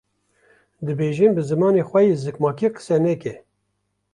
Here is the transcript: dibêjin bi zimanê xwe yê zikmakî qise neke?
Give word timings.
dibêjin 0.85 1.31
bi 1.35 1.41
zimanê 1.49 1.83
xwe 1.89 2.01
yê 2.07 2.15
zikmakî 2.23 2.67
qise 2.75 2.97
neke? 3.03 3.33